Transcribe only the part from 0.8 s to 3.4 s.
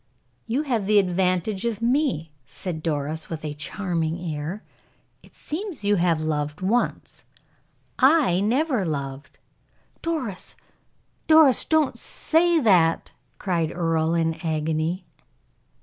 the advantage of me," said Doris,